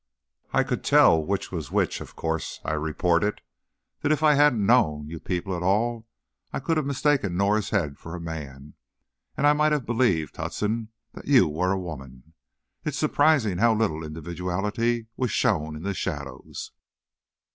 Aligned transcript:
"I 0.51 0.63
could 0.63 0.83
tell 0.83 1.23
which 1.23 1.51
was 1.51 1.71
which, 1.71 2.01
of 2.01 2.15
course," 2.15 2.59
I 2.65 2.73
reported, 2.73 3.35
"but 3.35 3.37
it's 3.37 3.37
true 3.37 3.99
that 4.01 4.11
if 4.11 4.23
I 4.23 4.33
hadn't 4.33 4.65
known 4.65 5.07
you 5.07 5.19
people 5.19 5.55
at 5.55 5.61
all, 5.61 6.07
I 6.51 6.59
could 6.59 6.77
have 6.77 6.87
mistaken 6.87 7.37
Norah's 7.37 7.69
head 7.69 7.99
for 7.99 8.15
a 8.15 8.19
man, 8.19 8.73
and 9.37 9.45
I 9.45 9.53
might 9.53 9.73
have 9.73 9.85
believed, 9.85 10.37
Hudson, 10.37 10.87
that 11.13 11.27
you 11.27 11.47
were 11.47 11.71
a 11.71 11.77
woman. 11.79 12.33
It's 12.83 12.97
surprising 12.97 13.59
how 13.59 13.75
little 13.75 14.03
individuality 14.03 15.05
was 15.17 15.29
shown 15.29 15.75
in 15.75 15.83
the 15.83 15.93
shadows." 15.93 16.71